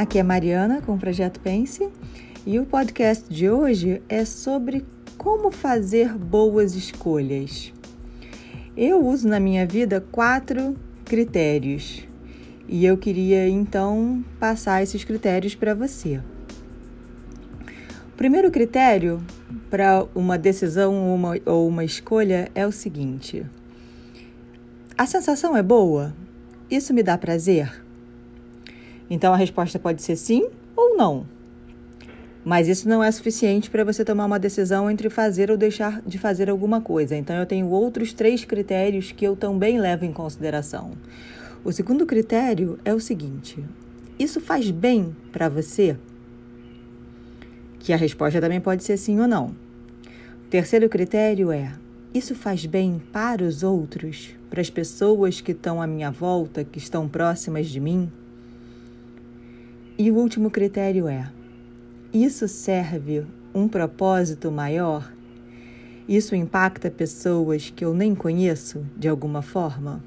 [0.00, 1.86] Aqui é Mariana com o Projeto Pense
[2.46, 4.82] e o podcast de hoje é sobre
[5.18, 7.70] como fazer boas escolhas.
[8.74, 10.74] Eu uso na minha vida quatro
[11.04, 12.02] critérios
[12.66, 16.22] e eu queria então passar esses critérios para você.
[18.08, 19.22] O primeiro critério
[19.68, 23.44] para uma decisão ou uma, ou uma escolha é o seguinte:
[24.96, 26.14] a sensação é boa?
[26.70, 27.89] Isso me dá prazer?
[29.10, 31.26] Então a resposta pode ser sim ou não.
[32.44, 36.16] Mas isso não é suficiente para você tomar uma decisão entre fazer ou deixar de
[36.16, 37.16] fazer alguma coisa.
[37.16, 40.92] Então eu tenho outros três critérios que eu também levo em consideração.
[41.62, 43.62] O segundo critério é o seguinte:
[44.18, 45.96] isso faz bem para você?
[47.78, 49.48] Que a resposta também pode ser sim ou não.
[50.46, 51.74] O terceiro critério é:
[52.14, 56.78] isso faz bem para os outros, para as pessoas que estão à minha volta, que
[56.78, 58.10] estão próximas de mim?
[60.00, 61.30] E o último critério é:
[62.10, 63.22] isso serve
[63.54, 65.12] um propósito maior?
[66.08, 70.02] Isso impacta pessoas que eu nem conheço de alguma forma?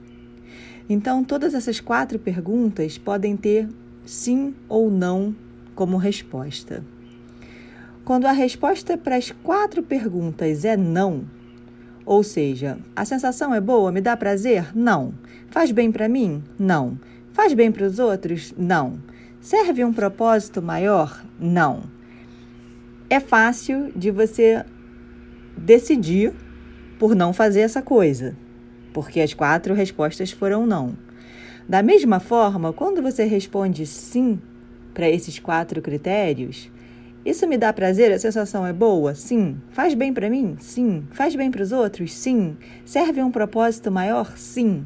[0.90, 3.70] Então, todas essas quatro perguntas podem ter
[4.04, 5.36] sim ou não
[5.76, 6.84] como resposta.
[8.04, 11.26] Quando a resposta para as quatro perguntas é não,
[12.04, 14.76] ou seja, a sensação é boa, me dá prazer?
[14.76, 15.14] Não.
[15.52, 16.42] Faz bem para mim?
[16.58, 16.98] Não.
[17.32, 18.56] Faz bem para os outros?
[18.58, 19.13] Não.
[19.44, 21.22] Serve um propósito maior?
[21.38, 21.84] Não.
[23.10, 24.64] É fácil de você
[25.58, 26.34] decidir
[26.98, 28.38] por não fazer essa coisa,
[28.94, 30.98] porque as quatro respostas foram não.
[31.68, 34.40] Da mesma forma, quando você responde sim
[34.94, 36.72] para esses quatro critérios,
[37.26, 38.14] isso me dá prazer?
[38.14, 39.14] A sensação é boa?
[39.14, 39.58] Sim.
[39.72, 40.56] Faz bem para mim?
[40.58, 41.06] Sim.
[41.12, 42.14] Faz bem para os outros?
[42.14, 42.56] Sim.
[42.86, 44.38] Serve um propósito maior?
[44.38, 44.86] Sim.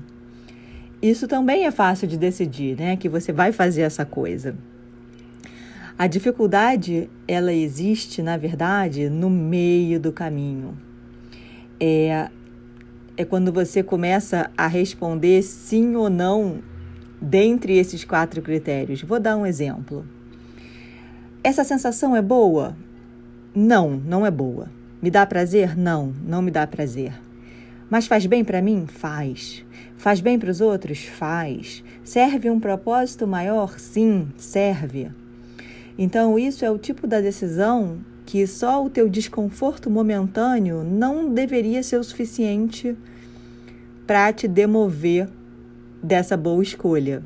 [1.02, 2.98] Isso também é fácil de decidir, né?
[2.98, 4.56] Que você vai fazer essa coisa.
[5.98, 10.78] A dificuldade, ela existe, na verdade, no meio do caminho.
[11.80, 12.30] É,
[13.16, 16.60] é quando você começa a responder sim ou não
[17.22, 19.02] dentre esses quatro critérios.
[19.02, 20.06] Vou dar um exemplo.
[21.44, 22.76] Essa sensação é boa?
[23.56, 24.70] Não, não é boa.
[25.02, 25.78] Me dá prazer?
[25.78, 27.14] Não, não me dá prazer.
[27.90, 28.86] Mas faz bem para mim?
[28.88, 29.66] Faz.
[29.98, 31.04] Faz bem para os outros?
[31.06, 31.84] Faz.
[32.04, 33.80] Serve um propósito maior?
[33.80, 35.10] Sim, serve.
[35.98, 41.82] Então, isso é o tipo da decisão que só o teu desconforto momentâneo não deveria
[41.82, 42.96] ser o suficiente
[44.06, 45.28] para te demover
[46.04, 47.24] dessa boa escolha.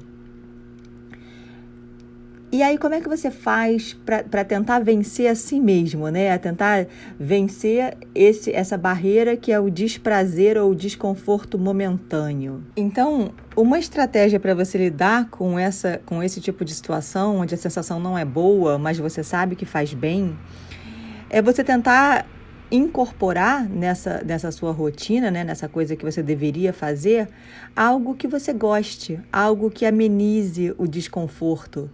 [2.51, 6.33] E aí, como é que você faz para tentar vencer a si mesmo, né?
[6.33, 6.85] A tentar
[7.17, 12.61] vencer esse, essa barreira que é o desprazer ou o desconforto momentâneo.
[12.75, 17.57] Então, uma estratégia para você lidar com, essa, com esse tipo de situação, onde a
[17.57, 20.37] sensação não é boa, mas você sabe que faz bem,
[21.29, 22.27] é você tentar
[22.69, 27.29] incorporar nessa, nessa sua rotina, né, nessa coisa que você deveria fazer,
[27.73, 31.89] algo que você goste, algo que amenize o desconforto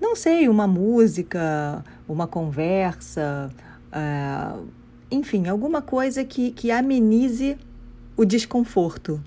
[0.00, 3.50] não sei, uma música, uma conversa,
[3.92, 4.66] uh,
[5.10, 7.58] enfim, alguma coisa que, que amenize
[8.16, 9.20] o desconforto.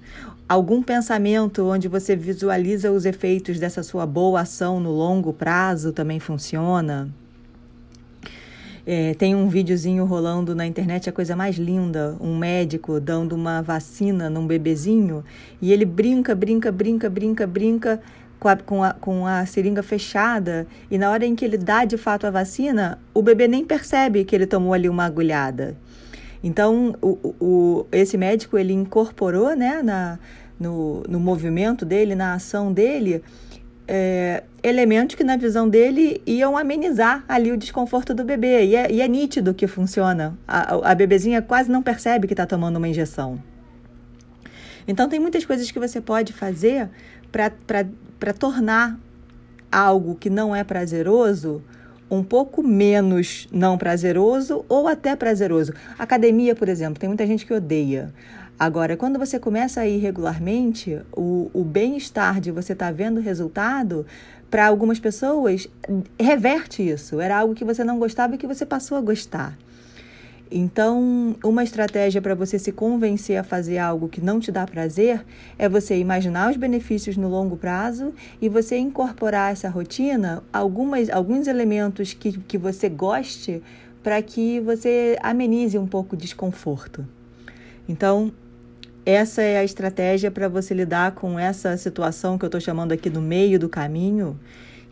[0.47, 6.19] Algum pensamento onde você visualiza os efeitos dessa sua boa ação no longo prazo também
[6.19, 7.09] funciona.
[8.85, 13.61] É, tem um videozinho rolando na internet, a coisa mais linda, um médico dando uma
[13.61, 15.23] vacina num bebezinho
[15.61, 18.01] e ele brinca, brinca, brinca, brinca, brinca
[18.43, 21.85] com a, com, a, com a seringa fechada e na hora em que ele dá
[21.85, 25.77] de fato a vacina, o bebê nem percebe que ele tomou ali uma agulhada.
[26.43, 30.19] Então, o, o, esse médico ele incorporou né, na,
[30.59, 33.23] no, no movimento dele, na ação dele,
[33.87, 38.65] é, elementos que, na visão dele, iam amenizar ali o desconforto do bebê.
[38.65, 40.37] E é, e é nítido que funciona.
[40.45, 43.39] A, a bebezinha quase não percebe que está tomando uma injeção.
[44.87, 46.89] Então, tem muitas coisas que você pode fazer
[47.31, 48.99] para tornar
[49.71, 51.63] algo que não é prazeroso
[52.11, 55.73] um pouco menos não prazeroso ou até prazeroso.
[55.97, 58.13] Academia, por exemplo, tem muita gente que odeia.
[58.59, 63.19] Agora, quando você começa a ir regularmente, o, o bem-estar de você estar tá vendo
[63.19, 64.05] resultado,
[64.53, 65.67] para algumas pessoas,
[66.19, 67.19] reverte isso.
[67.19, 69.57] Era algo que você não gostava e que você passou a gostar.
[70.55, 75.25] Então, uma estratégia para você se convencer a fazer algo que não te dá prazer
[75.57, 81.47] é você imaginar os benefícios no longo prazo e você incorporar essa rotina algumas, alguns
[81.47, 83.63] elementos que, que você goste
[84.03, 87.03] para que você amenize um pouco o desconforto.
[87.89, 88.31] Então,
[89.03, 93.09] essa é a estratégia para você lidar com essa situação que eu estou chamando aqui
[93.09, 94.39] no meio do caminho,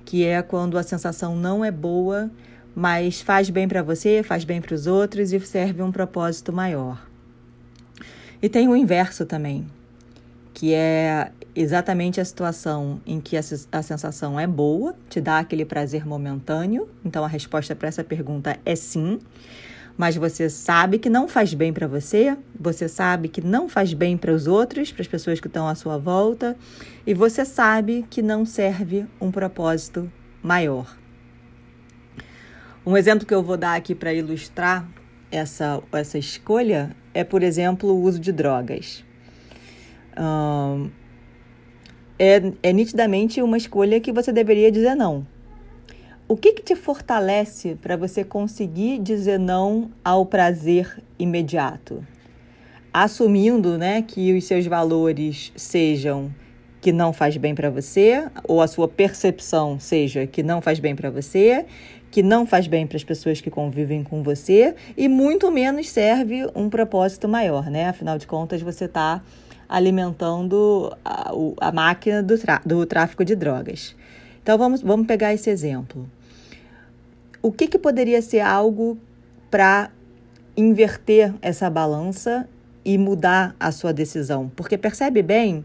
[0.06, 2.32] que é quando a sensação não é boa,
[2.76, 7.06] mas faz bem para você, faz bem para os outros e serve um propósito maior.
[8.42, 9.68] E tem o inverso também,
[10.54, 16.06] que é exatamente a situação em que a, sensação é boa, te dá aquele prazer
[16.06, 16.90] momentâneo.
[17.06, 19.20] Então a resposta para essa pergunta é sim
[19.98, 24.18] mas você sabe que não faz bem para você, você sabe que não faz bem
[24.18, 26.58] para os outros, para as pessoas que estão à sua volta,
[27.06, 30.98] e você sabe que não serve um propósito maior.
[32.84, 34.90] Um exemplo que eu vou dar aqui para ilustrar
[35.32, 39.06] essa, essa escolha é, por exemplo, o uso de drogas.
[42.18, 45.28] é, é nitidamente uma escolha que você deveria dizer não.
[46.28, 52.04] O que, que te fortalece para você conseguir dizer não ao prazer imediato?
[52.92, 56.34] Assumindo né, que os seus valores sejam
[56.82, 60.96] que não faz bem para você, ou a sua percepção seja que não faz bem
[60.96, 61.66] para você,
[62.12, 66.46] que não faz bem para as pessoas que convivem com você, e muito menos serve
[66.54, 67.88] um propósito maior, né?
[67.88, 69.24] Afinal de contas, você está
[69.68, 71.32] alimentando a,
[71.62, 72.36] a máquina do,
[72.66, 73.96] do tráfico de drogas.
[74.44, 76.08] Então vamos, vamos pegar esse exemplo
[77.42, 78.98] o que, que poderia ser algo
[79.50, 79.90] para
[80.56, 82.48] inverter essa balança
[82.86, 84.52] e mudar a sua decisão?
[84.56, 85.64] Porque percebe bem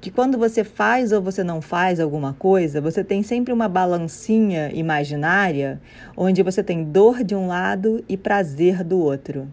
[0.00, 4.70] que quando você faz ou você não faz alguma coisa, você tem sempre uma balancinha
[4.72, 5.80] imaginária
[6.16, 9.48] onde você tem dor de um lado e prazer do outro.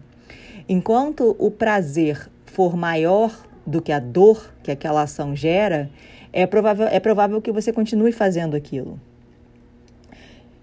[0.68, 5.90] Enquanto o prazer for maior do que a dor que aquela ação gera,
[6.32, 9.00] é provável, é provável que você continue fazendo aquilo.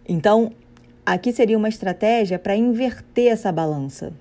[0.07, 0.51] Então,
[1.05, 4.13] Aqui seria uma estratégia para inverter essa balança.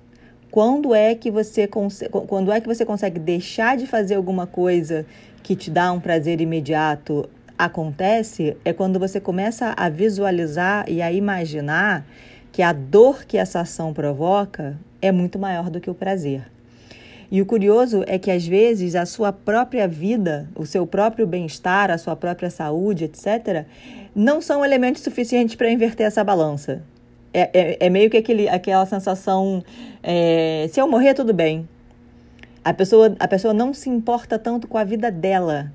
[0.51, 5.05] Quando é que você quando é que você consegue deixar de fazer alguma coisa
[5.43, 11.11] que te dá um prazer imediato acontece é quando você começa a visualizar e a
[11.11, 12.05] imaginar
[12.51, 16.49] que a dor que essa ação provoca é muito maior do que o prazer.
[17.31, 21.89] E o curioso é que às vezes a sua própria vida, o seu próprio bem-estar,
[21.89, 23.65] a sua própria saúde, etc.,
[24.15, 26.83] não são elementos suficientes para inverter essa balança.
[27.33, 29.63] É, é, é, meio que aquele, aquela sensação:
[30.03, 31.67] é, se eu morrer, tudo bem.
[32.63, 35.71] A pessoa, a pessoa não se importa tanto com a vida dela,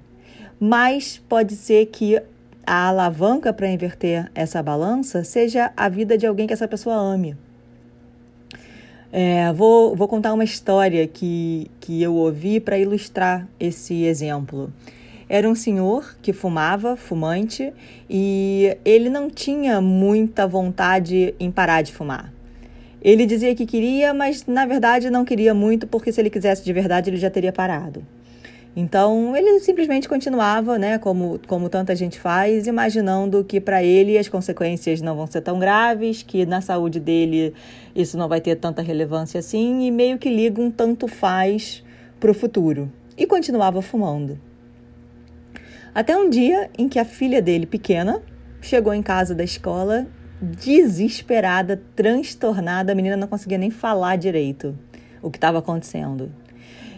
[0.59, 2.21] mas pode ser que
[2.67, 7.37] a alavanca para inverter essa balança seja a vida de alguém que essa pessoa ame.
[9.11, 14.73] É, vou, vou contar uma história que, que eu ouvi para ilustrar esse exemplo.
[15.29, 17.73] Era um senhor que fumava, fumante,
[18.09, 22.33] e ele não tinha muita vontade em parar de fumar.
[23.01, 26.73] Ele dizia que queria, mas na verdade não queria muito, porque se ele quisesse de
[26.73, 28.05] verdade ele já teria parado.
[28.77, 34.29] Então ele simplesmente continuava, né, como, como tanta gente faz, imaginando que para ele as
[34.29, 37.55] consequências não vão ser tão graves, que na saúde dele
[37.95, 41.83] isso não vai ter tanta relevância assim, e meio que liga um tanto faz
[42.21, 42.93] para o futuro.
[43.17, 44.39] E continuava fumando.
[45.93, 48.23] Até um dia em que a filha dele, pequena,
[48.61, 50.07] chegou em casa da escola
[50.41, 54.77] desesperada, transtornada, a menina não conseguia nem falar direito
[55.21, 56.31] o que estava acontecendo.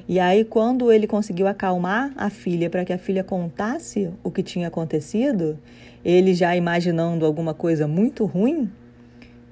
[0.09, 4.43] E aí, quando ele conseguiu acalmar a filha para que a filha contasse o que
[4.43, 5.59] tinha acontecido,
[6.05, 8.71] ele já imaginando alguma coisa muito ruim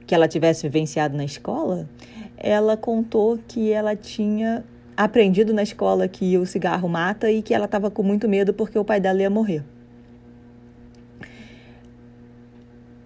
[0.07, 1.89] que ela tivesse vivenciado na escola,
[2.37, 4.65] ela contou que ela tinha
[4.97, 8.79] aprendido na escola que o cigarro mata e que ela estava com muito medo porque
[8.79, 9.63] o pai dela ia morrer.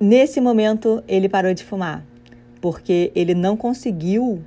[0.04, 2.04] Nesse momento, ele parou de fumar,
[2.61, 4.42] porque ele não conseguiu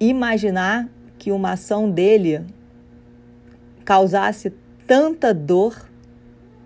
[0.00, 2.44] imaginar que uma ação dele
[3.84, 4.52] causasse
[4.84, 5.88] tanta dor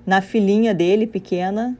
[0.07, 1.77] na filhinha dele pequena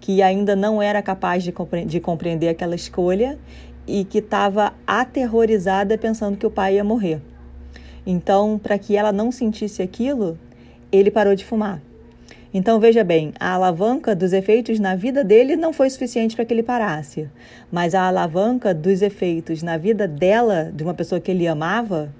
[0.00, 3.38] que ainda não era capaz de, compre de compreender aquela escolha
[3.86, 7.22] e que estava aterrorizada pensando que o pai ia morrer.
[8.06, 10.38] Então, para que ela não sentisse aquilo,
[10.92, 11.80] ele parou de fumar.
[12.58, 16.54] Então veja bem, a alavanca dos efeitos na vida dele não foi suficiente para que
[16.54, 17.28] ele parasse,
[17.70, 22.10] mas a alavanca dos efeitos na vida dela, de uma pessoa que ele amava,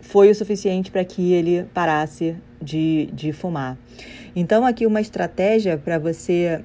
[0.00, 3.76] foi o suficiente para que ele parasse de, de fumar.
[4.34, 6.64] Então, aqui uma estratégia para você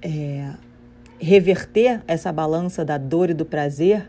[0.00, 0.48] é,
[1.18, 4.08] reverter essa balança da dor e do prazer,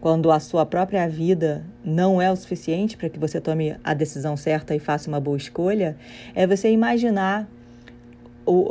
[0.00, 4.36] quando a sua própria vida não é o suficiente para que você tome a decisão
[4.36, 5.96] certa e faça uma boa escolha,
[6.34, 7.48] é você imaginar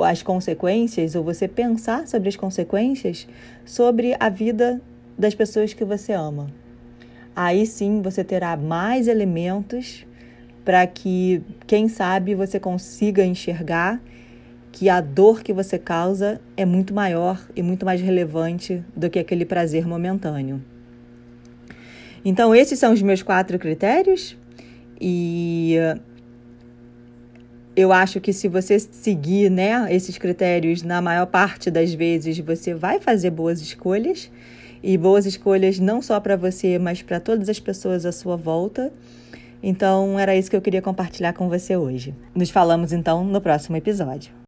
[0.04, 3.28] as consequências ou você pensar sobre as consequências
[3.66, 4.82] sobre a vida
[5.18, 6.48] das pessoas que você ama.
[7.36, 10.06] Aí sim você terá mais elementos
[10.66, 14.02] para que, quem sabe, você consiga enxergar
[14.72, 19.18] que a dor que você causa é muito maior e muito mais relevante do que
[19.18, 20.62] aquele prazer momentâneo.
[22.24, 24.36] Então, esses são os meus quatro critérios
[25.00, 25.76] e
[27.78, 32.74] eu acho que se você seguir né, esses critérios, na maior parte das vezes você
[32.74, 34.32] vai fazer boas escolhas
[34.82, 38.92] e boas escolhas não só para você, mas para todas as pessoas à sua volta.
[39.62, 42.16] Então, era isso que eu queria compartilhar com você hoje.
[42.34, 44.38] Nos falamos então no próximo episódio.